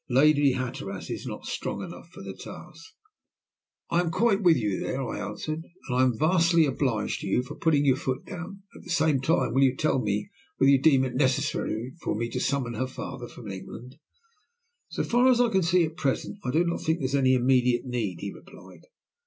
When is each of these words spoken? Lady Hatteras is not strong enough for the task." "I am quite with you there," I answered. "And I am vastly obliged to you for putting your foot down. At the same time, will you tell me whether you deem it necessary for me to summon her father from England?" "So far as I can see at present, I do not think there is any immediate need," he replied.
Lady 0.09 0.53
Hatteras 0.53 1.11
is 1.11 1.27
not 1.27 1.45
strong 1.45 1.83
enough 1.83 2.09
for 2.09 2.23
the 2.23 2.33
task." 2.33 2.91
"I 3.91 3.99
am 3.99 4.09
quite 4.09 4.41
with 4.41 4.57
you 4.57 4.79
there," 4.79 5.07
I 5.07 5.19
answered. 5.19 5.61
"And 5.87 5.95
I 5.95 6.01
am 6.01 6.17
vastly 6.17 6.65
obliged 6.65 7.21
to 7.21 7.27
you 7.27 7.43
for 7.43 7.53
putting 7.53 7.85
your 7.85 7.97
foot 7.97 8.25
down. 8.25 8.63
At 8.75 8.81
the 8.81 8.89
same 8.89 9.21
time, 9.21 9.53
will 9.53 9.61
you 9.61 9.75
tell 9.75 10.01
me 10.01 10.31
whether 10.57 10.71
you 10.71 10.79
deem 10.81 11.03
it 11.05 11.13
necessary 11.13 11.93
for 12.01 12.15
me 12.15 12.31
to 12.31 12.39
summon 12.39 12.73
her 12.73 12.87
father 12.87 13.27
from 13.27 13.51
England?" 13.51 13.99
"So 14.89 15.03
far 15.03 15.27
as 15.29 15.39
I 15.39 15.49
can 15.49 15.61
see 15.61 15.83
at 15.85 15.97
present, 15.97 16.39
I 16.43 16.49
do 16.49 16.63
not 16.63 16.81
think 16.81 16.97
there 16.97 17.05
is 17.05 17.13
any 17.13 17.35
immediate 17.35 17.85
need," 17.85 18.21
he 18.21 18.33
replied. 18.33 18.87